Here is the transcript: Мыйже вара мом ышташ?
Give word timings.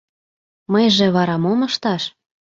Мыйже 0.73 1.07
вара 1.15 1.35
мом 1.43 1.59
ышташ? 1.69 2.03